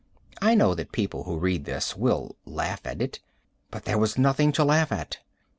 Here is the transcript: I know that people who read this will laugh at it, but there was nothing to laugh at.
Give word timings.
I 0.41 0.55
know 0.55 0.73
that 0.73 0.91
people 0.91 1.25
who 1.25 1.37
read 1.37 1.65
this 1.65 1.95
will 1.95 2.35
laugh 2.43 2.87
at 2.87 3.03
it, 3.03 3.19
but 3.69 3.85
there 3.85 3.99
was 3.99 4.17
nothing 4.17 4.51
to 4.53 4.63
laugh 4.63 4.91
at. 4.91 5.19